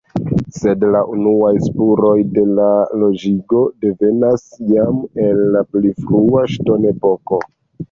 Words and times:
Sed 0.59 0.85
la 0.93 1.01
unuaj 1.15 1.51
spuroj 1.65 2.13
de 2.37 2.45
la 2.61 2.71
loĝigo 3.03 3.61
devenas 3.85 4.49
jam 4.73 5.05
el 5.27 5.45
la 5.59 5.65
pli 5.77 5.95
frua 6.03 6.45
ŝtonepoko. 6.57 7.43